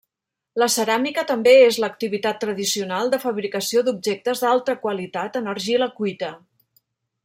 [0.61, 6.37] La ceràmica també és l'activitat tradicional de fabricació d'objectes d'alta qualitat en argila cuita.